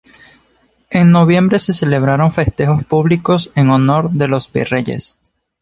En 0.89 1.11
noviembre 1.11 1.59
se 1.59 1.73
celebraron 1.73 2.31
festejos 2.31 2.83
públicos 2.85 3.51
en 3.53 3.69
honor 3.69 4.09
de 4.09 4.27
los 4.27 4.51
virreyes. 4.51 5.19